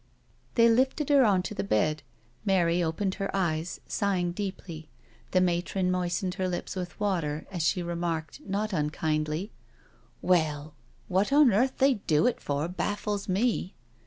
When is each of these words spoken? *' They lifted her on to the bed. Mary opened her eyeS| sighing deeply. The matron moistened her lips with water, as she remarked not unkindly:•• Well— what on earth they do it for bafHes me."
*' 0.29 0.55
They 0.55 0.67
lifted 0.67 1.09
her 1.09 1.23
on 1.23 1.43
to 1.43 1.53
the 1.53 1.63
bed. 1.63 2.01
Mary 2.43 2.81
opened 2.81 3.13
her 3.21 3.29
eyeS| 3.35 3.79
sighing 3.87 4.31
deeply. 4.31 4.89
The 5.29 5.39
matron 5.41 5.91
moistened 5.91 6.33
her 6.41 6.47
lips 6.49 6.75
with 6.75 6.99
water, 6.99 7.45
as 7.51 7.61
she 7.61 7.83
remarked 7.83 8.41
not 8.43 8.73
unkindly:•• 8.73 9.51
Well— 10.23 10.73
what 11.07 11.31
on 11.31 11.53
earth 11.53 11.77
they 11.77 11.93
do 12.07 12.25
it 12.25 12.41
for 12.41 12.67
bafHes 12.67 13.29
me." 13.29 13.75